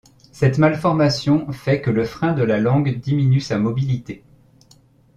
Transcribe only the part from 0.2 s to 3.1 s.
Cette malformation fait que le frein de la langue